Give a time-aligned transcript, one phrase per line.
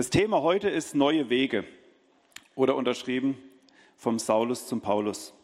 [0.00, 1.66] Das Thema heute ist neue Wege
[2.54, 3.36] oder unterschrieben
[3.98, 5.34] vom Saulus zum Paulus.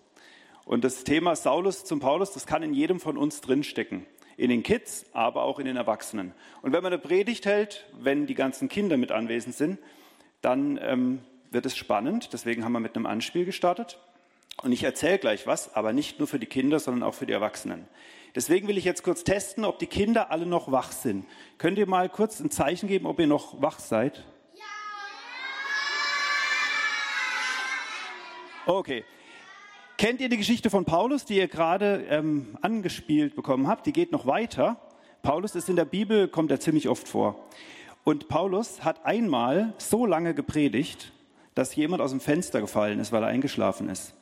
[0.65, 4.07] Und das Thema Saulus zum Paulus, das kann in jedem von uns drinstecken.
[4.39, 6.33] In den Kids, aber auch in den Erwachsenen.
[6.63, 9.79] Und wenn man eine Predigt hält, wenn die ganzen Kinder mit anwesend sind,
[10.41, 11.21] dann ähm,
[11.51, 12.33] wird es spannend.
[12.33, 13.99] Deswegen haben wir mit einem Anspiel gestartet.
[14.63, 17.35] Und ich erzähle gleich was, aber nicht nur für die Kinder, sondern auch für die
[17.35, 17.87] Erwachsenen.
[18.35, 21.27] Deswegen will ich jetzt kurz testen, ob die Kinder alle noch wach sind.
[21.59, 24.25] Könnt ihr mal kurz ein Zeichen geben, ob ihr noch wach seid?
[28.67, 29.05] Okay.
[29.97, 33.87] Kennt ihr die Geschichte von Paulus, die ihr gerade ähm, angespielt bekommen habt?
[33.87, 34.77] Die geht noch weiter.
[35.23, 37.47] Paulus ist in der Bibel, kommt er ziemlich oft vor.
[38.03, 41.13] Und Paulus hat einmal so lange gepredigt,
[41.55, 44.15] dass jemand aus dem Fenster gefallen ist, weil er eingeschlafen ist.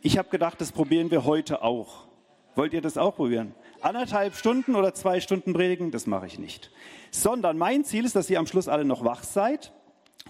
[0.00, 2.06] Ich habe gedacht, das probieren wir heute auch.
[2.54, 3.54] Wollt ihr das auch probieren?
[3.82, 6.70] Anderthalb Stunden oder zwei Stunden predigen, das mache ich nicht.
[7.10, 9.74] Sondern mein Ziel ist, dass ihr am Schluss alle noch wach seid.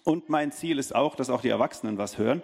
[0.02, 2.42] Und mein Ziel ist auch, dass auch die Erwachsenen was hören.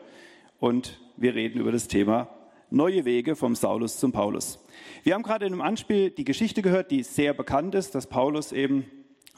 [0.62, 2.28] Und wir reden über das Thema
[2.70, 4.64] neue Wege vom Saulus zum Paulus.
[5.02, 8.52] Wir haben gerade in einem Anspiel die Geschichte gehört, die sehr bekannt ist, dass Paulus
[8.52, 8.86] eben,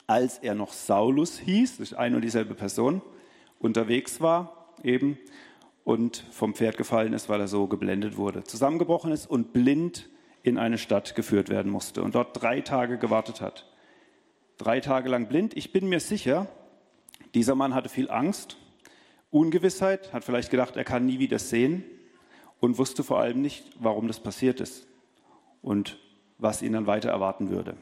[0.07, 3.01] als er noch Saulus hieß, das ist eine und dieselbe Person,
[3.59, 5.17] unterwegs war eben
[5.83, 10.11] und vom Pferd gefallen ist, weil er so geblendet wurde, zusammengebrochen ist und blind
[10.43, 13.73] in eine Stadt geführt werden musste und dort drei Tage gewartet hat.
[14.59, 15.57] Drei Tage lang blind.
[15.57, 16.49] Ich bin mir sicher,
[17.33, 18.59] dieser Mann hatte viel Angst,
[19.35, 21.83] Ungewissheit, hat vielleicht gedacht, er kann nie wieder sehen
[22.61, 24.87] und wusste vor allem nicht, warum das passiert ist
[25.61, 25.99] und
[26.39, 27.77] was ihn dann weiter erwarten würde.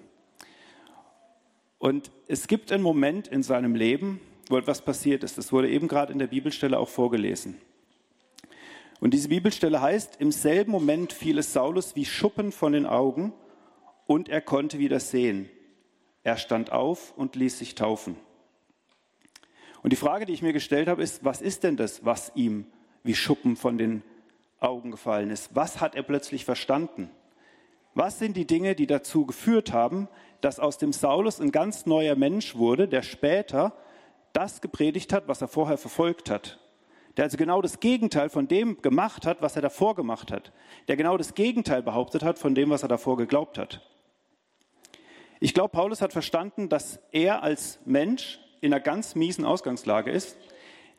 [1.79, 5.37] Und es gibt einen Moment in seinem Leben, wo etwas passiert ist.
[5.37, 7.59] Das wurde eben gerade in der Bibelstelle auch vorgelesen.
[9.01, 13.35] Und diese Bibelstelle heißt, im selben Moment fiel es Saulus wie Schuppen von den Augen
[14.07, 15.51] und er konnte wieder sehen.
[16.23, 18.17] Er stand auf und ließ sich taufen.
[19.83, 22.67] Und die Frage, die ich mir gestellt habe, ist, was ist denn das, was ihm
[23.03, 24.03] wie Schuppen von den
[24.61, 25.55] Augen gefallen ist?
[25.55, 27.11] Was hat er plötzlich verstanden?
[27.95, 30.09] Was sind die Dinge, die dazu geführt haben,
[30.41, 33.77] dass aus dem Saulus ein ganz neuer Mensch wurde, der später
[34.33, 36.59] das gepredigt hat, was er vorher verfolgt hat?
[37.17, 40.53] der also genau das Gegenteil von dem gemacht hat, was er davor gemacht hat,
[40.89, 43.83] der genau das Gegenteil behauptet hat von dem, was er davor geglaubt hat.
[45.41, 50.39] Ich glaube, Paulus hat verstanden, dass er als Mensch in einer ganz miesen Ausgangslage ist,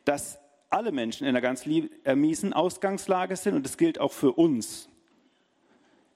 [0.04, 0.38] dass
[0.70, 4.88] alle Menschen in einer ganz äh, miesen Ausgangslage sind und das gilt auch für uns.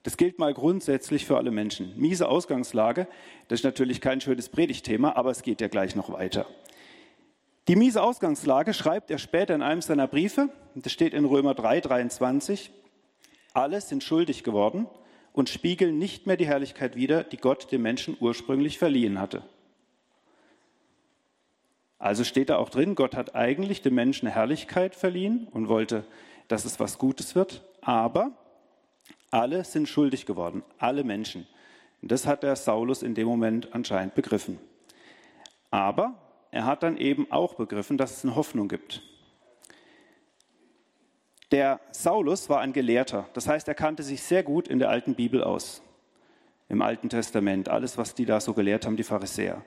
[0.03, 1.95] Das gilt mal grundsätzlich für alle Menschen.
[1.97, 3.09] Miese Ausgangslage,
[3.49, 6.47] das ist natürlich kein schönes Predigtthema, aber es geht ja gleich noch weiter.
[7.67, 11.81] Die miese Ausgangslage schreibt er später in einem seiner Briefe, das steht in Römer 3,
[11.81, 12.71] 23,
[13.55, 14.87] alle sind schuldig geworden
[15.33, 19.43] und spiegeln nicht mehr die Herrlichkeit wider, die Gott dem Menschen ursprünglich verliehen hatte.
[21.99, 26.05] Also steht da auch drin, Gott hat eigentlich dem Menschen Herrlichkeit verliehen und wollte,
[26.47, 28.33] dass es was Gutes wird, aber
[29.31, 31.47] alle sind schuldig geworden, alle Menschen.
[32.01, 34.59] Das hat der Saulus in dem Moment anscheinend begriffen.
[35.71, 36.15] Aber
[36.51, 39.03] er hat dann eben auch begriffen, dass es eine Hoffnung gibt.
[41.51, 45.15] Der Saulus war ein Gelehrter, das heißt, er kannte sich sehr gut in der alten
[45.15, 45.83] Bibel aus,
[46.69, 49.65] im Alten Testament, alles, was die da so gelehrt haben, die Pharisäer.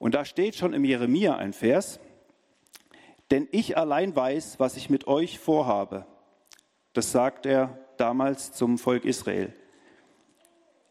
[0.00, 2.00] Und da steht schon im Jeremia ein Vers,
[3.30, 6.06] denn ich allein weiß, was ich mit euch vorhabe.
[6.94, 9.52] Das sagt er damals zum Volk Israel.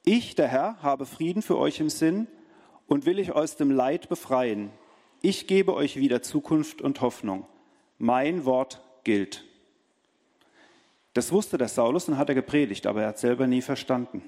[0.06, 2.28] Ich, der Herr, habe Frieden für euch im Sinn
[2.86, 4.70] und will euch aus dem Leid befreien.
[5.24, 7.48] Ich gebe euch wieder Zukunft und Hoffnung.
[7.98, 9.44] Mein Wort gilt.
[11.16, 14.22] Das wusste der Saulus und hat er gepredigt, aber er hat selber nie verstanden.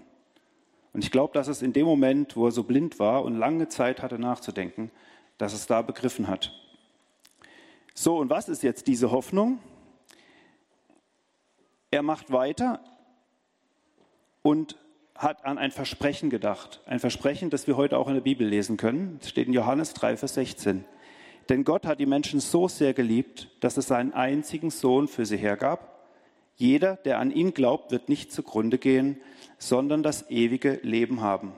[0.94, 3.68] Und ich glaube, dass es in dem Moment, wo er so blind war und lange
[3.70, 4.92] Zeit hatte nachzudenken,
[5.38, 6.54] dass es da begriffen hat.
[7.94, 9.60] So, und was ist jetzt diese Hoffnung?
[11.92, 12.82] Er macht weiter
[14.42, 14.78] und
[15.16, 16.82] hat an ein Versprechen gedacht.
[16.86, 19.20] Ein Versprechen, das wir heute auch in der Bibel lesen können.
[19.22, 20.84] Es steht in Johannes 3, Vers 16.
[21.50, 25.38] Denn Gott hat die Menschen so sehr geliebt, dass es seinen einzigen Sohn für sie
[25.38, 26.08] hergab.
[26.56, 29.20] Jeder, der an ihn glaubt, wird nicht zugrunde gehen,
[29.62, 31.54] sondern das ewige Leben haben.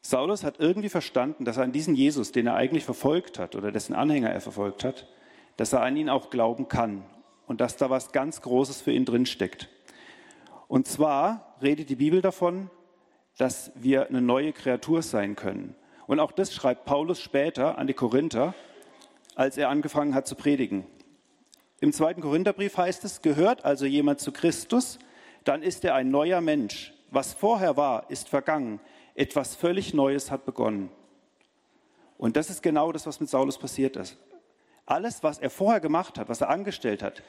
[0.00, 3.70] Saulus hat irgendwie verstanden, dass er an diesen Jesus, den er eigentlich verfolgt hat oder
[3.70, 5.06] dessen Anhänger er verfolgt hat,
[5.58, 7.04] dass er an ihn auch glauben kann
[7.46, 9.68] und dass da was ganz Großes für ihn drinsteckt.
[10.66, 12.70] Und zwar redet die Bibel davon,
[13.36, 15.74] dass wir eine neue Kreatur sein können.
[16.06, 18.54] Und auch das schreibt Paulus später an die Korinther,
[19.34, 20.86] als er angefangen hat zu predigen.
[21.82, 25.00] Im zweiten Korintherbrief heißt es, gehört also jemand zu Christus,
[25.42, 26.94] dann ist er ein neuer Mensch.
[27.10, 28.78] Was vorher war, ist vergangen.
[29.16, 30.92] Etwas völlig Neues hat begonnen.
[32.18, 34.16] Und das ist genau das, was mit Saulus passiert ist.
[34.86, 37.24] Alles, was er vorher gemacht hat, was er angestellt hat,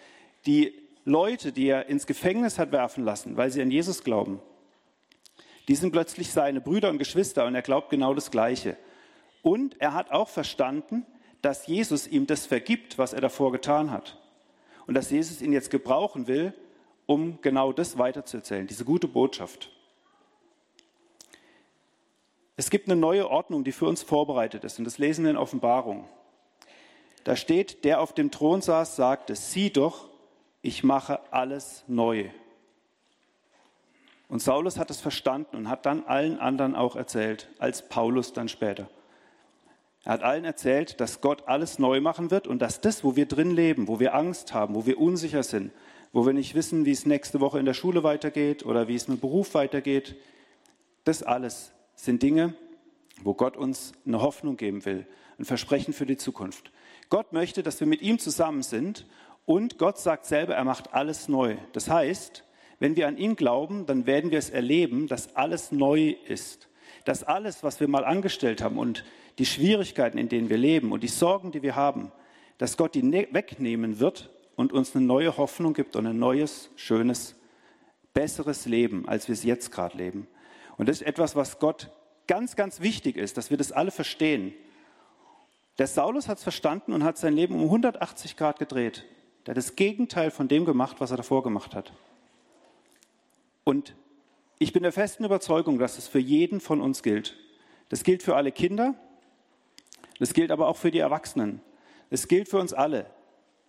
[0.46, 0.72] die
[1.04, 4.40] Leute, die er ins Gefängnis hat werfen lassen, weil sie an Jesus glauben,
[5.68, 8.78] die sind plötzlich seine Brüder und Geschwister und er glaubt genau das Gleiche.
[9.42, 11.08] Und er hat auch verstanden,
[11.42, 14.20] dass Jesus ihm das vergibt, was er davor getan hat.
[14.88, 16.53] Und dass Jesus ihn jetzt gebrauchen will,
[17.06, 19.69] um genau das weiterzuerzählen, diese gute Botschaft.
[22.56, 25.38] Es gibt eine neue Ordnung, die für uns vorbereitet ist, und das lesen wir in
[25.38, 26.07] Offenbarung.
[27.24, 30.09] Da steht, der auf dem Thron saß, sagte, sieh doch,
[30.62, 32.30] ich mache alles neu.
[34.27, 38.50] Und Saulus hat es verstanden und hat dann allen anderen auch erzählt, als Paulus dann
[38.50, 38.89] später.
[40.04, 43.26] Er hat allen erzählt, dass Gott alles neu machen wird und dass das, wo wir
[43.26, 45.72] drin leben, wo wir Angst haben, wo wir unsicher sind,
[46.12, 49.08] wo wir nicht wissen, wie es nächste Woche in der Schule weitergeht oder wie es
[49.08, 50.16] mit Beruf weitergeht,
[51.06, 52.54] das alles sind Dinge,
[53.24, 55.08] wo Gott uns eine Hoffnung geben will,
[55.40, 56.72] ein Versprechen für die Zukunft.
[57.10, 59.06] Gott möchte, dass wir mit ihm zusammen sind
[59.46, 61.58] und Gott sagt selber, er macht alles neu.
[61.72, 62.44] Das heißt,
[62.80, 66.68] wenn wir an ihn glauben, dann werden wir es erleben, dass alles neu ist.
[67.06, 69.04] Dass alles, was wir mal angestellt haben und
[69.38, 72.12] die Schwierigkeiten, in denen wir leben und die Sorgen, die wir haben,
[72.57, 76.69] dass Gott die ne-, wegnehmen wird und uns eine neue Hoffnung gibt und ein neues,
[76.75, 77.36] schönes,
[78.13, 80.28] besseres Leben, als wir es jetzt gerade leben.
[80.78, 81.90] Und das ist etwas, was Gott
[82.28, 84.54] ganz, ganz wichtig ist, dass wir das alle verstehen.
[85.78, 89.06] Der Saulus hat es verstanden und hat sein Leben um 180 Grad gedreht.
[89.45, 91.92] Der hat das Gegenteil von dem gemacht, was er davor gemacht hat.
[93.63, 93.95] Und
[94.63, 97.36] ich bin der festen Überzeugung, dass es für jeden von uns gilt.
[97.89, 98.95] Das gilt für alle Kinder,
[100.19, 101.62] das gilt aber auch für die Erwachsenen.
[102.10, 103.07] Es gilt für uns alle,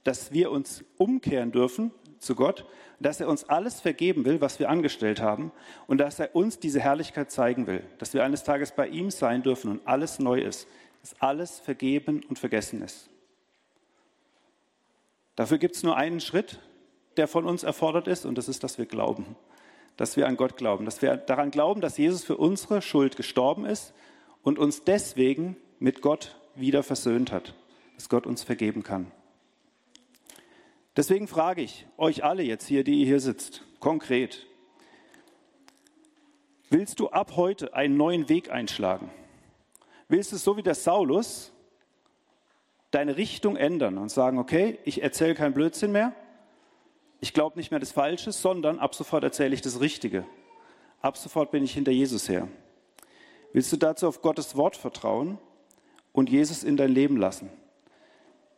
[0.05, 2.65] dass wir uns umkehren dürfen zu Gott,
[3.01, 5.51] dass er uns alles vergeben will, was wir angestellt haben
[5.89, 9.43] und dass er uns diese Herrlichkeit zeigen will, dass wir eines Tages bei ihm sein
[9.43, 10.69] dürfen und alles neu ist,
[11.01, 13.11] dass alles vergeben und vergessen ist.
[15.35, 16.61] Dafür gibt es nur einen Schritt,
[17.17, 19.35] der von uns erfordert ist, und das ist, dass wir glauben.
[19.97, 23.65] Dass wir an Gott glauben, dass wir daran glauben, dass Jesus für unsere Schuld gestorben
[23.65, 23.95] ist
[24.43, 27.55] und uns deswegen mit Gott wieder versöhnt hat,
[27.95, 29.11] dass Gott uns vergeben kann.
[30.97, 34.47] Deswegen frage ich euch alle jetzt hier, die ihr hier sitzt, konkret,
[36.71, 39.11] willst du ab heute einen neuen Weg einschlagen?
[40.09, 41.53] Willst du so wie der Saulus
[42.93, 46.15] deine Richtung ändern und sagen, okay, ich erzähle kein Blödsinn mehr,
[47.21, 50.25] ich glaube nicht mehr das Falsche, sondern ab sofort erzähle ich das Richtige.
[51.01, 52.49] Ab sofort bin ich hinter Jesus her.
[53.53, 55.39] Willst du dazu auf Gottes Wort vertrauen
[56.13, 57.51] und Jesus in dein Leben lassen?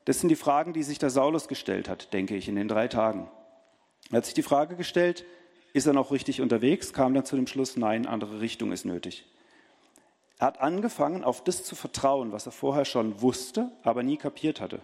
[0.06, 2.88] Das sind die Fragen, die sich der Saulus gestellt hat, denke ich, in den drei
[2.88, 3.28] Tagen.
[4.10, 5.24] Er hat sich die Frage gestellt,
[5.72, 6.92] ist er noch richtig unterwegs?
[6.92, 9.26] Kam dann zu dem Schluss, nein, andere Richtung ist nötig.
[10.38, 14.60] Er hat angefangen, auf das zu vertrauen, was er vorher schon wusste, aber nie kapiert
[14.60, 14.80] hatte.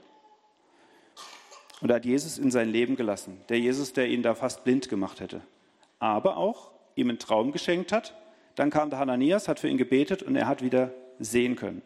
[1.83, 3.41] Und er hat Jesus in sein Leben gelassen.
[3.49, 5.41] Der Jesus, der ihn da fast blind gemacht hätte.
[5.99, 8.15] Aber auch ihm einen Traum geschenkt hat.
[8.55, 11.83] Dann kam der Hananias, hat für ihn gebetet und er hat wieder sehen können.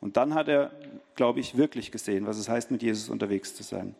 [0.00, 0.70] Und dann hat er,
[1.16, 3.96] glaube ich, wirklich gesehen, was es heißt, mit Jesus unterwegs zu sein.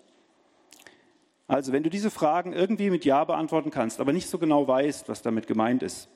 [1.48, 5.08] Also, wenn du diese Fragen irgendwie mit Ja beantworten kannst, aber nicht so genau weißt,
[5.08, 6.08] was damit gemeint ist,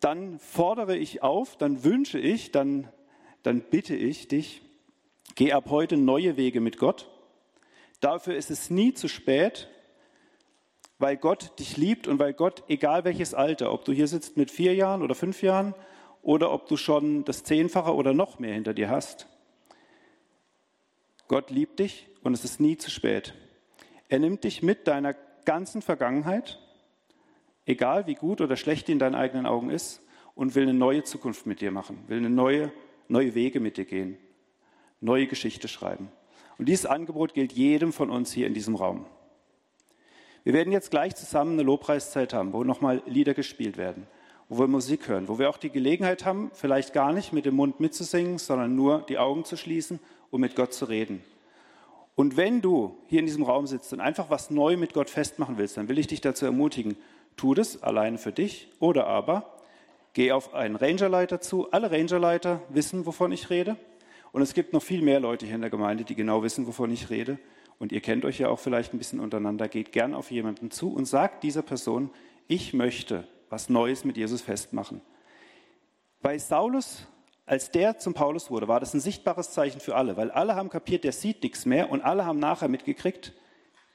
[0.00, 2.88] dann fordere ich auf, dann wünsche ich, dann,
[3.42, 4.60] dann bitte ich dich,
[5.34, 7.08] geh ab heute neue Wege mit Gott.
[8.04, 9.66] Dafür ist es nie zu spät,
[10.98, 14.50] weil Gott dich liebt und weil Gott, egal welches Alter, ob du hier sitzt mit
[14.50, 15.74] vier Jahren oder fünf Jahren
[16.20, 19.26] oder ob du schon das Zehnfache oder noch mehr hinter dir hast.
[21.28, 23.32] Gott liebt dich und es ist nie zu spät.
[24.10, 25.14] Er nimmt dich mit deiner
[25.46, 26.60] ganzen Vergangenheit,
[27.64, 30.02] egal wie gut oder schlecht die in deinen eigenen Augen ist,
[30.34, 32.70] und will eine neue Zukunft mit dir machen, will eine neue,
[33.08, 34.18] neue Wege mit dir gehen,
[35.00, 36.10] neue Geschichte schreiben.
[36.58, 39.06] Und dieses Angebot gilt jedem von uns hier in diesem Raum.
[40.44, 44.06] Wir werden jetzt gleich zusammen eine Lobpreiszeit haben, wo nochmal Lieder gespielt werden
[44.48, 47.56] wo wir Musik hören, wo wir auch die Gelegenheit haben, vielleicht gar nicht mit dem
[47.56, 51.22] Mund mitzusingen, sondern nur die Augen zu schließen und mit Gott zu reden.
[52.14, 55.58] Und wenn du hier in diesem Raum sitzt und einfach was neu mit Gott festmachen
[55.58, 56.96] willst, dann will ich dich dazu ermutigen,
[57.36, 59.50] tu das alleine für dich oder aber
[60.12, 61.72] geh auf einen Rangerleiter zu.
[61.72, 63.76] Alle Rangerleiter wissen, wovon ich rede.
[64.34, 66.90] Und es gibt noch viel mehr Leute hier in der Gemeinde, die genau wissen, wovon
[66.90, 67.38] ich rede.
[67.78, 69.68] Und ihr kennt euch ja auch vielleicht ein bisschen untereinander.
[69.68, 72.10] Geht gern auf jemanden zu und sagt dieser Person,
[72.48, 75.02] ich möchte was Neues mit Jesus festmachen.
[76.20, 77.06] Bei Saulus,
[77.46, 80.68] als der zum Paulus wurde, war das ein sichtbares Zeichen für alle, weil alle haben
[80.68, 83.34] kapiert, der sieht nichts mehr und alle haben nachher mitgekriegt,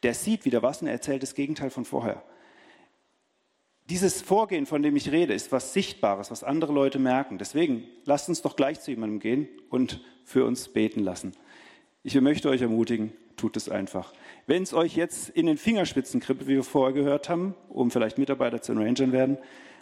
[0.04, 2.24] der sieht wieder was und er erzählt das Gegenteil von vorher.
[3.90, 7.38] Dieses Vorgehen, von dem ich rede, ist was Sichtbares, was andere Leute merken.
[7.38, 11.34] Deswegen lasst uns doch gleich zu jemandem gehen und für uns beten lassen.
[12.04, 14.14] Ich möchte euch ermutigen, tut es einfach.
[14.46, 18.20] Wenn es euch jetzt in den Fingerspitzen kribbelt, wie wir vorher gehört haben, um vielleicht
[18.20, 19.38] Mitarbeiter zu den Rangern werden,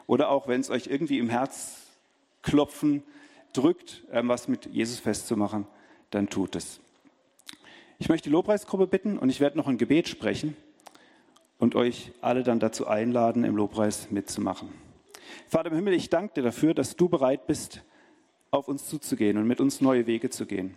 [0.07, 1.81] oder auch wenn es euch irgendwie im Herz
[2.41, 3.03] klopfen
[3.51, 5.67] drückt, ähm, was mit Jesus festzumachen,
[6.11, 6.79] dann tut es.
[7.99, 10.55] Ich möchte die Lobpreisgruppe bitten und ich werde noch ein Gebet sprechen
[11.59, 14.69] und euch alle dann dazu einladen, im Lobpreis mitzumachen.
[15.47, 17.83] Vater im Himmel, ich danke dir dafür, dass du bereit bist,
[18.51, 20.75] auf uns zuzugehen und mit uns neue Wege zu gehen.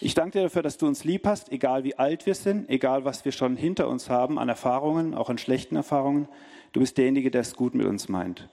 [0.00, 3.04] Ich danke dir dafür, dass du uns lieb hast, egal wie alt wir sind, egal
[3.04, 6.26] was wir schon hinter uns haben an Erfahrungen, auch an schlechten Erfahrungen.
[6.72, 8.48] Du bist derjenige, der es gut mit uns meint.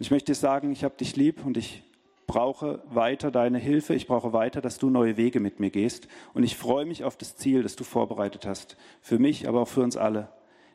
[0.00, 1.84] Ich möchte dir sagen, ich habe dich lieb und ich
[2.26, 3.94] brauche weiter deine Hilfe.
[3.94, 6.08] Ich brauche weiter, dass du neue Wege mit mir gehst.
[6.32, 8.76] Und ich freue mich auf das Ziel, das du vorbereitet hast.
[9.00, 10.28] Für mich, aber auch für uns alle.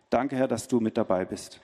[0.09, 1.61] Danke, Herr, dass du mit dabei bist.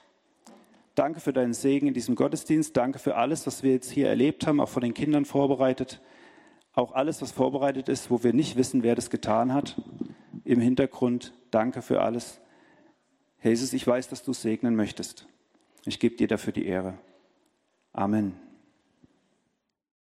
[0.94, 2.76] Danke für deinen Segen in diesem Gottesdienst.
[2.76, 6.00] Danke für alles, was wir jetzt hier erlebt haben, auch von den Kindern vorbereitet.
[6.72, 9.80] Auch alles, was vorbereitet ist, wo wir nicht wissen, wer das getan hat.
[10.44, 11.34] Im Hintergrund.
[11.50, 12.40] Danke für alles.
[13.42, 15.26] Jesus, ich weiß, dass du segnen möchtest.
[15.84, 16.94] Ich gebe dir dafür die Ehre.
[17.92, 18.45] Amen.